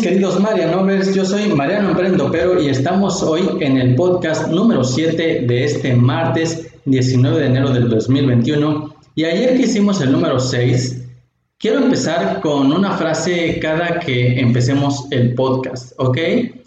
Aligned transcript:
queridos 0.00 0.40
Marianovers? 0.40 1.14
Yo 1.14 1.24
soy 1.24 1.48
Mariano 1.48 1.90
Emprendo 1.90 2.30
Pero 2.30 2.60
y 2.60 2.68
estamos 2.68 3.22
hoy 3.22 3.42
en 3.60 3.76
el 3.76 3.94
podcast 3.94 4.48
número 4.48 4.82
7 4.82 5.44
de 5.46 5.64
este 5.64 5.94
martes 5.94 6.72
19 6.86 7.38
de 7.38 7.46
enero 7.46 7.70
del 7.70 7.88
2021. 7.88 8.94
Y 9.14 9.24
ayer 9.24 9.56
que 9.56 9.62
hicimos 9.62 10.00
el 10.00 10.12
número 10.12 10.40
6, 10.40 11.04
quiero 11.58 11.78
empezar 11.78 12.40
con 12.40 12.72
una 12.72 12.92
frase 12.92 13.58
cada 13.60 14.00
que 14.00 14.40
empecemos 14.40 15.06
el 15.10 15.34
podcast, 15.34 15.92
¿ok? 15.98 16.18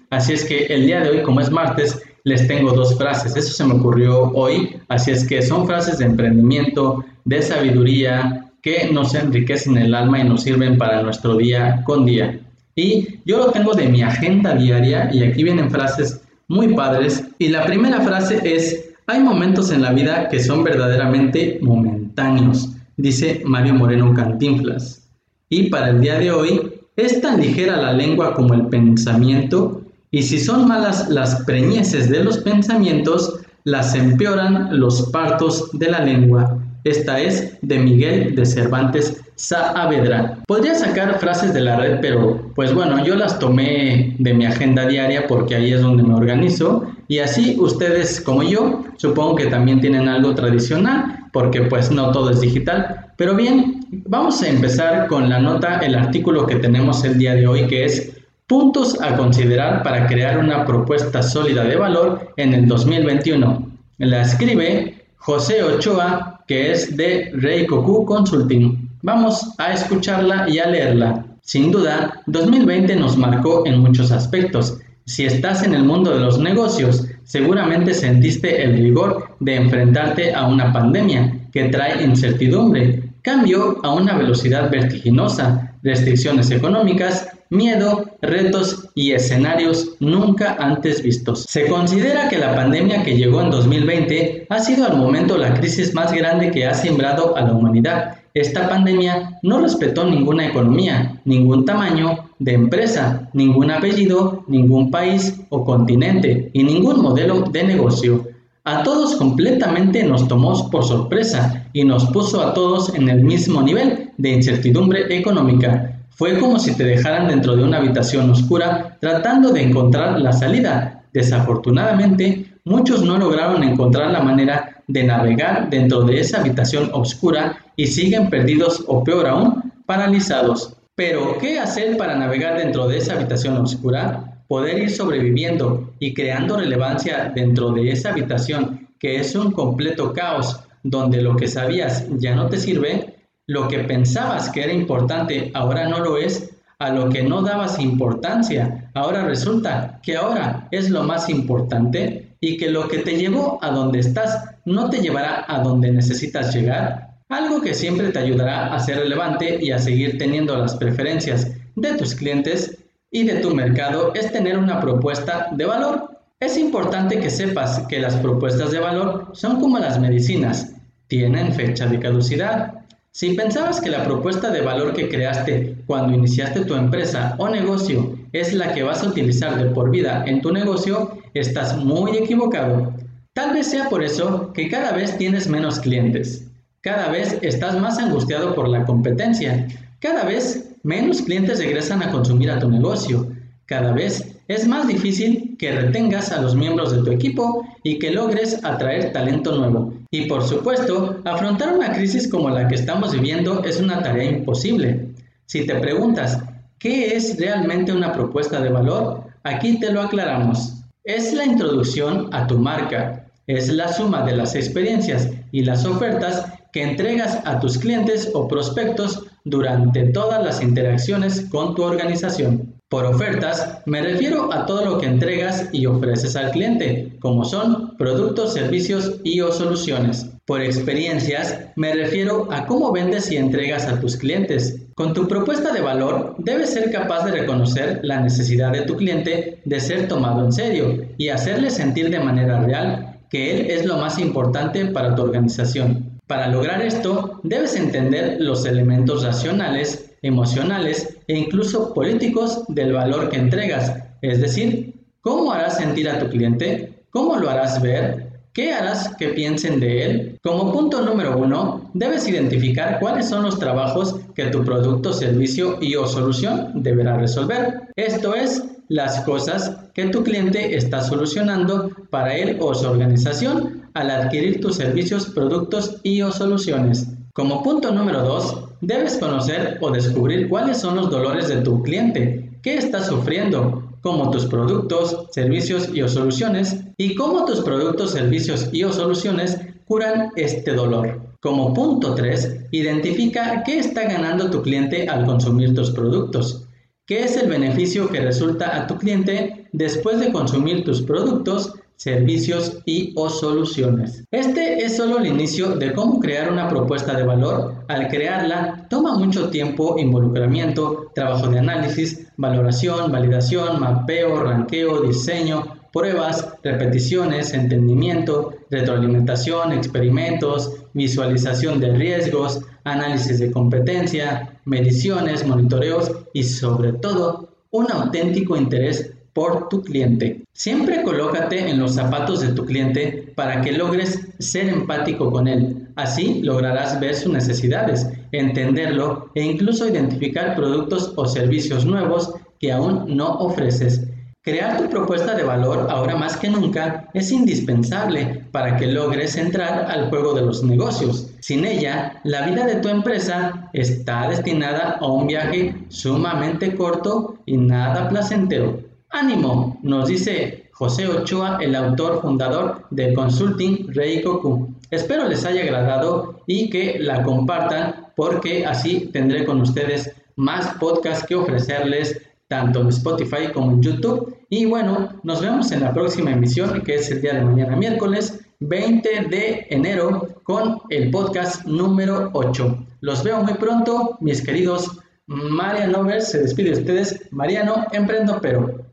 Así 0.09 0.33
es 0.33 0.45
que 0.45 0.65
el 0.67 0.85
día 0.85 1.01
de 1.01 1.09
hoy, 1.09 1.23
como 1.23 1.41
es 1.41 1.51
martes, 1.51 2.01
les 2.23 2.47
tengo 2.47 2.71
dos 2.71 2.97
frases. 2.97 3.35
Eso 3.35 3.51
se 3.51 3.65
me 3.65 3.75
ocurrió 3.75 4.31
hoy. 4.33 4.77
Así 4.87 5.11
es 5.11 5.27
que 5.27 5.41
son 5.41 5.65
frases 5.65 5.97
de 5.97 6.05
emprendimiento, 6.05 7.03
de 7.25 7.41
sabiduría, 7.41 8.51
que 8.61 8.89
nos 8.91 9.15
enriquecen 9.15 9.77
el 9.77 9.93
alma 9.93 10.19
y 10.19 10.23
nos 10.23 10.43
sirven 10.43 10.77
para 10.77 11.01
nuestro 11.01 11.35
día 11.35 11.83
con 11.85 12.05
día. 12.05 12.39
Y 12.77 13.19
yo 13.25 13.39
lo 13.39 13.51
tengo 13.51 13.73
de 13.73 13.89
mi 13.89 14.03
agenda 14.03 14.53
diaria 14.53 15.09
y 15.11 15.23
aquí 15.23 15.43
vienen 15.43 15.71
frases 15.71 16.21
muy 16.47 16.75
padres. 16.75 17.25
Y 17.39 17.49
la 17.49 17.65
primera 17.65 17.99
frase 18.01 18.39
es, 18.43 18.91
hay 19.07 19.19
momentos 19.19 19.71
en 19.71 19.81
la 19.81 19.91
vida 19.91 20.29
que 20.29 20.39
son 20.39 20.63
verdaderamente 20.63 21.57
momentáneos, 21.61 22.69
dice 22.95 23.41
Mario 23.45 23.73
Moreno 23.73 24.13
Cantinflas. 24.13 25.09
Y 25.49 25.71
para 25.71 25.89
el 25.89 26.01
día 26.01 26.19
de 26.19 26.31
hoy, 26.31 26.71
es 26.95 27.19
tan 27.19 27.41
ligera 27.41 27.77
la 27.77 27.93
lengua 27.93 28.35
como 28.35 28.53
el 28.53 28.67
pensamiento, 28.67 29.81
y 30.11 30.21
si 30.21 30.39
son 30.39 30.67
malas 30.67 31.09
las 31.09 31.43
preñeces 31.45 32.09
de 32.09 32.23
los 32.23 32.37
pensamientos, 32.37 33.39
las 33.63 33.95
empeoran 33.95 34.79
los 34.79 35.09
partos 35.09 35.71
de 35.73 35.89
la 35.89 36.01
lengua. 36.01 36.59
Esta 36.87 37.19
es 37.19 37.57
de 37.61 37.79
Miguel 37.79 38.35
de 38.35 38.45
Cervantes 38.45 39.21
Saavedra. 39.35 40.39
Podría 40.47 40.73
sacar 40.73 41.19
frases 41.19 41.53
de 41.53 41.61
la 41.61 41.77
red, 41.77 41.99
pero 42.01 42.51
pues 42.55 42.73
bueno, 42.73 43.03
yo 43.05 43.15
las 43.15 43.39
tomé 43.39 44.15
de 44.17 44.33
mi 44.33 44.45
agenda 44.45 44.87
diaria 44.87 45.27
porque 45.27 45.55
ahí 45.55 45.73
es 45.73 45.81
donde 45.81 46.03
me 46.03 46.15
organizo 46.15 46.87
y 47.07 47.19
así 47.19 47.57
ustedes 47.59 48.21
como 48.21 48.41
yo 48.43 48.85
supongo 48.97 49.35
que 49.35 49.47
también 49.47 49.81
tienen 49.81 50.07
algo 50.07 50.33
tradicional 50.33 51.25
porque 51.33 51.63
pues 51.63 51.91
no 51.91 52.11
todo 52.11 52.31
es 52.31 52.41
digital. 52.41 53.11
Pero 53.17 53.35
bien, 53.35 53.85
vamos 54.05 54.41
a 54.41 54.47
empezar 54.47 55.07
con 55.07 55.29
la 55.29 55.39
nota, 55.39 55.79
el 55.79 55.95
artículo 55.95 56.47
que 56.47 56.55
tenemos 56.55 57.03
el 57.03 57.17
día 57.17 57.35
de 57.35 57.47
hoy 57.47 57.67
que 57.67 57.85
es 57.85 58.13
Puntos 58.47 59.01
a 59.01 59.17
considerar 59.17 59.83
para 59.83 60.07
crear 60.07 60.37
una 60.37 60.65
propuesta 60.65 61.21
sólida 61.21 61.65
de 61.65 61.75
valor 61.75 62.33
en 62.37 62.53
el 62.53 62.65
2021. 62.65 63.69
La 63.97 64.21
escribe 64.21 65.05
José 65.17 65.63
Ochoa, 65.63 66.36
que 66.47 66.71
es 66.71 66.95
de 66.95 67.29
Reikoku 67.33 68.05
Consulting. 68.05 68.89
Vamos 69.03 69.53
a 69.57 69.73
escucharla 69.73 70.49
y 70.49 70.59
a 70.59 70.67
leerla. 70.67 71.25
Sin 71.41 71.71
duda, 71.71 72.21
2020 72.25 72.95
nos 72.95 73.17
marcó 73.17 73.65
en 73.65 73.79
muchos 73.79 74.11
aspectos. 74.11 74.79
Si 75.05 75.25
estás 75.25 75.63
en 75.63 75.73
el 75.73 75.83
mundo 75.83 76.11
de 76.11 76.19
los 76.19 76.39
negocios, 76.39 77.05
seguramente 77.23 77.93
sentiste 77.93 78.63
el 78.63 78.77
rigor 78.77 79.35
de 79.39 79.55
enfrentarte 79.55 80.33
a 80.33 80.47
una 80.47 80.73
pandemia 80.73 81.33
que 81.51 81.69
trae 81.69 82.03
incertidumbre, 82.03 83.03
cambio 83.21 83.79
a 83.83 83.93
una 83.93 84.17
velocidad 84.17 84.69
vertiginosa, 84.71 85.73
restricciones 85.83 86.51
económicas 86.51 87.27
miedo, 87.49 88.05
retos 88.21 88.89
y 88.95 89.11
escenarios 89.11 89.95
nunca 89.99 90.55
antes 90.59 91.01
vistos. 91.01 91.43
Se 91.43 91.67
considera 91.67 92.29
que 92.29 92.37
la 92.37 92.55
pandemia 92.55 93.03
que 93.03 93.15
llegó 93.15 93.41
en 93.41 93.51
2020 93.51 94.47
ha 94.49 94.59
sido 94.59 94.85
al 94.85 94.97
momento 94.97 95.37
la 95.37 95.53
crisis 95.53 95.93
más 95.93 96.13
grande 96.13 96.51
que 96.51 96.65
ha 96.65 96.73
sembrado 96.73 97.35
a 97.35 97.41
la 97.41 97.53
humanidad. 97.53 98.15
Esta 98.33 98.69
pandemia 98.69 99.39
no 99.41 99.59
respetó 99.59 100.05
ninguna 100.05 100.47
economía, 100.47 101.19
ningún 101.25 101.65
tamaño 101.65 102.29
de 102.39 102.53
empresa, 102.53 103.29
ningún 103.33 103.71
apellido, 103.71 104.43
ningún 104.47 104.91
país 104.91 105.41
o 105.49 105.65
continente 105.65 106.51
y 106.53 106.63
ningún 106.63 107.01
modelo 107.01 107.41
de 107.41 107.63
negocio. 107.63 108.27
A 108.63 108.83
todos 108.83 109.15
completamente 109.15 110.03
nos 110.03 110.27
tomó 110.27 110.69
por 110.69 110.83
sorpresa 110.83 111.65
y 111.73 111.83
nos 111.83 112.05
puso 112.07 112.41
a 112.41 112.53
todos 112.53 112.93
en 112.93 113.09
el 113.09 113.23
mismo 113.23 113.61
nivel 113.61 114.11
de 114.17 114.33
incertidumbre 114.33 115.17
económica. 115.17 115.96
Fue 116.17 116.39
como 116.39 116.57
si 116.57 116.75
te 116.75 116.83
dejaran 116.83 117.27
dentro 117.27 117.55
de 117.55 117.63
una 117.63 117.77
habitación 117.77 118.31
oscura 118.31 118.97
tratando 118.99 119.51
de 119.51 119.61
encontrar 119.61 120.19
la 120.19 120.33
salida. 120.33 121.03
Desafortunadamente, 121.13 122.53
muchos 122.65 123.03
no 123.03 123.19
lograron 123.19 123.63
encontrar 123.63 124.09
la 124.09 124.21
manera 124.21 124.81
de 124.87 125.03
navegar 125.03 125.69
dentro 125.69 126.01
de 126.01 126.19
esa 126.19 126.39
habitación 126.39 126.89
oscura 126.91 127.59
y 127.75 127.85
siguen 127.85 128.31
perdidos 128.31 128.83
o 128.87 129.03
peor 129.03 129.27
aún, 129.27 129.71
paralizados. 129.85 130.73
Pero, 130.95 131.37
¿qué 131.37 131.59
hacer 131.59 131.95
para 131.97 132.15
navegar 132.15 132.57
dentro 132.57 132.87
de 132.87 132.97
esa 132.97 133.13
habitación 133.13 133.55
oscura? 133.57 134.41
Poder 134.47 134.79
ir 134.79 134.89
sobreviviendo 134.89 135.93
y 135.99 136.15
creando 136.15 136.57
relevancia 136.57 137.31
dentro 137.35 137.73
de 137.73 137.91
esa 137.91 138.09
habitación, 138.09 138.87
que 138.97 139.17
es 139.17 139.35
un 139.35 139.51
completo 139.51 140.13
caos, 140.13 140.61
donde 140.81 141.21
lo 141.21 141.35
que 141.35 141.47
sabías 141.47 142.07
ya 142.17 142.33
no 142.33 142.47
te 142.47 142.57
sirve, 142.57 143.16
lo 143.47 143.67
que 143.69 143.79
pensabas 143.79 144.49
que 144.49 144.63
era 144.63 144.73
importante 144.73 145.51
ahora 145.53 145.87
no 145.87 145.99
lo 145.99 146.17
es, 146.17 146.51
a 146.79 146.91
lo 146.91 147.09
que 147.09 147.23
no 147.23 147.41
dabas 147.41 147.79
importancia, 147.79 148.91
ahora 148.93 149.23
resulta 149.23 149.99
que 150.03 150.15
ahora 150.15 150.67
es 150.69 150.89
lo 150.89 151.03
más 151.03 151.29
importante 151.29 152.35
y 152.39 152.57
que 152.57 152.69
lo 152.69 152.87
que 152.87 152.99
te 152.99 153.17
llevó 153.17 153.57
a 153.63 153.71
donde 153.71 153.99
estás 153.99 154.43
no 154.65 154.89
te 154.89 154.99
llevará 154.99 155.45
a 155.47 155.63
donde 155.63 155.91
necesitas 155.91 156.53
llegar. 156.53 157.15
Algo 157.29 157.61
que 157.61 157.73
siempre 157.73 158.09
te 158.09 158.19
ayudará 158.19 158.73
a 158.73 158.79
ser 158.79 158.99
relevante 158.99 159.57
y 159.61 159.71
a 159.71 159.79
seguir 159.79 160.17
teniendo 160.17 160.55
las 160.55 160.75
preferencias 160.75 161.51
de 161.75 161.95
tus 161.95 162.15
clientes 162.15 162.77
y 163.11 163.23
de 163.23 163.35
tu 163.35 163.55
mercado 163.55 164.13
es 164.13 164.31
tener 164.31 164.57
una 164.57 164.79
propuesta 164.79 165.47
de 165.51 165.65
valor. 165.65 166.11
Es 166.39 166.57
importante 166.57 167.19
que 167.19 167.29
sepas 167.29 167.79
que 167.87 167.99
las 167.99 168.15
propuestas 168.17 168.71
de 168.71 168.79
valor 168.79 169.31
son 169.33 169.59
como 169.59 169.79
las 169.79 169.99
medicinas, 169.99 170.73
tienen 171.07 171.53
fecha 171.53 171.87
de 171.87 171.99
caducidad. 171.99 172.76
Si 173.17 173.33
pensabas 173.33 173.81
que 173.81 173.89
la 173.89 174.03
propuesta 174.03 174.51
de 174.51 174.61
valor 174.61 174.93
que 174.93 175.09
creaste 175.09 175.75
cuando 175.87 176.15
iniciaste 176.15 176.65
tu 176.65 176.75
empresa 176.75 177.33
o 177.39 177.49
negocio 177.49 178.15
es 178.31 178.53
la 178.53 178.75
que 178.75 178.83
vas 178.83 179.01
a 179.01 179.07
utilizar 179.07 179.57
de 179.57 179.71
por 179.71 179.89
vida 179.89 180.23
en 180.27 180.39
tu 180.39 180.51
negocio, 180.51 181.17
estás 181.33 181.83
muy 181.83 182.15
equivocado. 182.15 182.93
Tal 183.33 183.55
vez 183.55 183.71
sea 183.71 183.89
por 183.89 184.03
eso 184.03 184.53
que 184.53 184.69
cada 184.69 184.91
vez 184.91 185.17
tienes 185.17 185.47
menos 185.47 185.79
clientes. 185.79 186.45
Cada 186.81 187.09
vez 187.09 187.39
estás 187.41 187.81
más 187.81 187.97
angustiado 187.97 188.53
por 188.53 188.67
la 188.67 188.85
competencia. 188.85 189.67
Cada 189.99 190.23
vez 190.23 190.75
menos 190.83 191.23
clientes 191.23 191.57
regresan 191.57 192.03
a 192.03 192.11
consumir 192.11 192.51
a 192.51 192.59
tu 192.59 192.69
negocio. 192.69 193.31
Cada 193.65 193.93
vez 193.93 194.36
es 194.47 194.67
más 194.67 194.87
difícil 194.87 195.55
que 195.57 195.71
retengas 195.71 196.31
a 196.31 196.41
los 196.41 196.55
miembros 196.55 196.91
de 196.91 197.03
tu 197.03 197.11
equipo 197.11 197.65
y 197.83 197.99
que 197.99 198.11
logres 198.11 198.63
atraer 198.63 199.11
talento 199.11 199.57
nuevo. 199.57 199.93
Y 200.09 200.25
por 200.27 200.43
supuesto, 200.43 201.19
afrontar 201.25 201.73
una 201.73 201.91
crisis 201.91 202.27
como 202.29 202.49
la 202.49 202.67
que 202.67 202.75
estamos 202.75 203.11
viviendo 203.11 203.63
es 203.63 203.79
una 203.79 204.01
tarea 204.01 204.31
imposible. 204.31 205.09
Si 205.45 205.65
te 205.65 205.75
preguntas, 205.75 206.41
¿qué 206.79 207.15
es 207.15 207.37
realmente 207.37 207.91
una 207.91 208.13
propuesta 208.13 208.61
de 208.61 208.69
valor? 208.69 209.23
Aquí 209.43 209.79
te 209.79 209.91
lo 209.91 210.01
aclaramos. 210.01 210.73
Es 211.03 211.33
la 211.33 211.45
introducción 211.45 212.29
a 212.33 212.47
tu 212.47 212.57
marca. 212.57 213.25
Es 213.47 213.69
la 213.69 213.91
suma 213.91 214.23
de 214.23 214.35
las 214.35 214.55
experiencias 214.55 215.29
y 215.51 215.63
las 215.63 215.85
ofertas 215.85 216.45
que 216.71 216.83
entregas 216.83 217.39
a 217.45 217.59
tus 217.59 217.77
clientes 217.77 218.29
o 218.33 218.47
prospectos 218.47 219.25
durante 219.45 220.03
todas 220.07 220.43
las 220.43 220.61
interacciones 220.61 221.45
con 221.49 221.75
tu 221.75 221.83
organización. 221.83 222.76
Por 222.89 223.05
ofertas 223.05 223.79
me 223.85 224.01
refiero 224.01 224.53
a 224.53 224.65
todo 224.65 224.85
lo 224.85 224.97
que 224.97 225.07
entregas 225.07 225.67
y 225.73 225.85
ofreces 225.87 226.37
al 226.37 226.51
cliente, 226.51 227.17
como 227.19 227.43
son 227.43 227.97
productos, 227.97 228.53
servicios 228.53 229.15
y 229.25 229.41
o 229.41 229.51
soluciones. 229.51 230.29
Por 230.45 230.61
experiencias 230.61 231.59
me 231.75 231.93
refiero 231.93 232.47
a 232.49 232.65
cómo 232.65 232.93
vendes 232.93 233.29
y 233.29 233.35
entregas 233.35 233.87
a 233.87 233.99
tus 233.99 234.15
clientes. 234.15 234.83
Con 234.95 235.13
tu 235.13 235.27
propuesta 235.27 235.73
de 235.73 235.81
valor 235.81 236.35
debes 236.37 236.71
ser 236.71 236.89
capaz 236.89 237.25
de 237.25 237.33
reconocer 237.33 237.99
la 238.03 238.21
necesidad 238.21 238.71
de 238.71 238.83
tu 238.83 238.95
cliente 238.95 239.59
de 239.65 239.79
ser 239.81 240.07
tomado 240.07 240.45
en 240.45 240.53
serio 240.53 241.07
y 241.17 241.27
hacerle 241.27 241.71
sentir 241.71 242.09
de 242.09 242.21
manera 242.21 242.61
real 242.61 243.19
que 243.29 243.51
él 243.51 243.69
es 243.69 243.85
lo 243.85 243.97
más 243.97 244.17
importante 244.17 244.85
para 244.85 245.13
tu 245.13 245.23
organización. 245.23 246.17
Para 246.25 246.47
lograr 246.47 246.81
esto, 246.81 247.41
debes 247.43 247.75
entender 247.75 248.37
los 248.39 248.65
elementos 248.65 249.23
racionales 249.23 250.06
emocionales 250.21 251.17
e 251.27 251.37
incluso 251.37 251.93
políticos 251.93 252.63
del 252.67 252.93
valor 252.93 253.29
que 253.29 253.37
entregas. 253.37 253.93
Es 254.21 254.41
decir, 254.41 254.93
¿cómo 255.21 255.51
harás 255.51 255.77
sentir 255.77 256.09
a 256.09 256.19
tu 256.19 256.29
cliente? 256.29 257.03
¿Cómo 257.09 257.37
lo 257.37 257.49
harás 257.49 257.81
ver? 257.81 258.27
¿Qué 258.53 258.73
harás 258.73 259.15
que 259.17 259.29
piensen 259.29 259.79
de 259.79 260.05
él? 260.05 260.39
Como 260.41 260.71
punto 260.71 261.03
número 261.03 261.37
uno, 261.37 261.91
debes 261.93 262.27
identificar 262.27 262.99
cuáles 262.99 263.29
son 263.29 263.43
los 263.43 263.59
trabajos 263.59 264.15
que 264.33 264.45
tu 264.45 264.63
producto, 264.63 265.13
servicio 265.13 265.77
y 265.79 265.95
o 265.95 266.07
solución 266.07 266.71
deberá 266.81 267.17
resolver. 267.17 267.81
Esto 267.95 268.33
es, 268.33 268.63
las 268.89 269.21
cosas 269.21 269.77
que 269.93 270.05
tu 270.05 270.23
cliente 270.23 270.75
está 270.75 271.01
solucionando 271.01 271.91
para 272.09 272.35
él 272.35 272.57
o 272.59 272.73
su 272.73 272.87
organización 272.87 273.83
al 273.93 274.09
adquirir 274.09 274.61
tus 274.61 274.77
servicios, 274.77 275.27
productos 275.27 275.97
y 276.03 276.21
o 276.21 276.31
soluciones. 276.31 277.07
Como 277.37 277.61
punto 277.61 277.91
número 277.91 278.23
2, 278.23 278.63
debes 278.81 279.17
conocer 279.17 279.77
o 279.79 279.91
descubrir 279.91 280.49
cuáles 280.49 280.79
son 280.79 280.95
los 280.95 281.11
dolores 281.11 281.47
de 281.49 281.57
tu 281.57 281.83
cliente. 281.83 282.49
¿Qué 282.63 282.77
estás 282.77 283.05
sufriendo, 283.05 283.83
como 284.01 284.31
tus 284.31 284.47
productos, 284.47 285.27
servicios 285.29 285.87
y 285.93 286.01
o 286.01 286.09
soluciones 286.09 286.77
y 286.97 287.13
cómo 287.13 287.45
tus 287.45 287.59
productos, 287.59 288.09
servicios 288.09 288.69
y 288.71 288.83
o 288.85 288.91
soluciones 288.91 289.59
curan 289.85 290.31
este 290.35 290.73
dolor. 290.73 291.35
Como 291.39 291.75
punto 291.75 292.15
3, 292.15 292.69
identifica 292.71 293.61
qué 293.63 293.77
está 293.77 294.05
ganando 294.05 294.49
tu 294.49 294.63
cliente 294.63 295.07
al 295.07 295.27
consumir 295.27 295.75
tus 295.75 295.91
productos. 295.91 296.66
¿Qué 297.07 297.23
es 297.23 297.37
el 297.37 297.47
beneficio 297.47 298.09
que 298.09 298.19
resulta 298.19 298.75
a 298.75 298.85
tu 298.85 298.97
cliente 298.97 299.69
después 299.71 300.19
de 300.19 300.33
consumir 300.33 300.83
tus 300.83 301.01
productos, 301.01 301.73
servicios 301.95 302.79
y 302.85 303.13
o 303.15 303.29
soluciones? 303.29 304.25
Este 304.29 304.83
es 304.83 304.97
solo 304.97 305.19
el 305.19 305.27
inicio 305.27 305.77
de 305.77 305.93
cómo 305.93 306.19
crear 306.19 306.51
una 306.51 306.67
propuesta 306.67 307.15
de 307.15 307.23
valor. 307.23 307.75
Al 307.87 308.09
crearla, 308.09 308.87
toma 308.89 309.17
mucho 309.17 309.49
tiempo, 309.49 309.97
involucramiento, 309.97 311.09
trabajo 311.15 311.47
de 311.47 311.59
análisis, 311.59 312.27
valoración, 312.35 313.09
validación, 313.09 313.79
mapeo, 313.79 314.43
ranqueo, 314.43 314.99
diseño, 315.03 315.77
pruebas, 315.93 316.55
repeticiones, 316.61 317.53
entendimiento, 317.53 318.53
retroalimentación, 318.69 319.71
experimentos, 319.71 320.73
visualización 320.93 321.79
de 321.79 321.93
riesgos, 321.93 322.63
análisis 322.91 323.39
de 323.39 323.51
competencia, 323.51 324.59
mediciones, 324.65 325.45
monitoreos 325.45 326.11
y 326.33 326.43
sobre 326.43 326.93
todo 326.93 327.49
un 327.71 327.91
auténtico 327.91 328.55
interés 328.55 329.11
por 329.33 329.69
tu 329.69 329.83
cliente. 329.83 330.41
Siempre 330.53 331.03
colócate 331.03 331.69
en 331.69 331.79
los 331.79 331.93
zapatos 331.93 332.41
de 332.41 332.53
tu 332.53 332.65
cliente 332.65 333.31
para 333.35 333.61
que 333.61 333.71
logres 333.71 334.27
ser 334.39 334.67
empático 334.69 335.31
con 335.31 335.47
él. 335.47 335.89
Así 335.95 336.41
lograrás 336.41 336.99
ver 336.99 337.13
sus 337.13 337.31
necesidades, 337.31 338.07
entenderlo 338.31 339.29
e 339.35 339.43
incluso 339.43 339.87
identificar 339.87 340.55
productos 340.55 341.13
o 341.15 341.27
servicios 341.27 341.85
nuevos 341.85 342.33
que 342.59 342.71
aún 342.71 343.15
no 343.15 343.35
ofreces. 343.35 344.07
Crear 344.47 344.77
tu 344.77 344.89
propuesta 344.89 345.35
de 345.35 345.43
valor 345.43 345.87
ahora 345.89 346.15
más 346.15 346.37
que 346.37 346.47
nunca 346.47 347.09
es 347.13 347.33
indispensable 347.33 348.45
para 348.53 348.77
que 348.77 348.87
logres 348.87 349.35
entrar 349.35 349.91
al 349.91 350.09
juego 350.09 350.33
de 350.33 350.41
los 350.41 350.63
negocios. 350.63 351.31
Sin 351.41 351.65
ella, 351.65 352.21
la 352.23 352.47
vida 352.47 352.65
de 352.65 352.77
tu 352.77 352.87
empresa 352.87 353.69
está 353.73 354.29
destinada 354.29 354.99
a 355.01 355.05
un 355.05 355.27
viaje 355.27 355.75
sumamente 355.89 356.77
corto 356.77 357.35
y 357.45 357.57
nada 357.57 358.07
placentero. 358.07 358.79
Ánimo, 359.09 359.79
nos 359.83 360.07
dice 360.07 360.69
José 360.71 361.09
Ochoa, 361.09 361.57
el 361.59 361.75
autor 361.75 362.21
fundador 362.21 362.85
de 362.89 363.13
Consulting 363.13 363.89
Reikoku. 363.89 364.73
Espero 364.91 365.27
les 365.27 365.43
haya 365.43 365.63
agradado 365.63 366.39
y 366.47 366.69
que 366.69 366.99
la 366.99 367.21
compartan 367.23 368.07
porque 368.15 368.65
así 368.65 369.09
tendré 369.11 369.43
con 369.43 369.59
ustedes 369.59 370.15
más 370.37 370.75
podcasts 370.75 371.25
que 371.27 371.35
ofrecerles 371.35 372.21
tanto 372.47 372.81
en 372.81 372.89
Spotify 372.89 373.51
como 373.53 373.71
en 373.71 373.81
YouTube. 373.81 374.35
Y 374.49 374.65
bueno, 374.65 375.19
nos 375.23 375.41
vemos 375.41 375.71
en 375.71 375.81
la 375.81 375.93
próxima 375.93 376.31
emisión, 376.31 376.81
que 376.81 376.95
es 376.95 377.11
el 377.11 377.21
día 377.21 377.33
de 377.33 377.43
mañana, 377.43 377.75
miércoles 377.75 378.39
20 378.59 379.27
de 379.29 379.67
enero, 379.69 380.27
con 380.43 380.81
el 380.89 381.11
podcast 381.11 381.65
número 381.65 382.31
8. 382.33 382.85
Los 383.01 383.23
veo 383.23 383.43
muy 383.43 383.53
pronto, 383.55 384.17
mis 384.21 384.41
queridos 384.41 384.99
Marianovers. 385.27 386.31
Se 386.31 386.41
despide 386.41 386.71
de 386.71 386.79
ustedes, 386.79 387.27
Mariano 387.31 387.85
Emprendo 387.91 388.39
Pero. 388.41 388.86